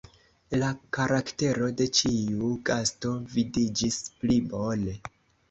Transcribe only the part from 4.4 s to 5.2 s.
bone.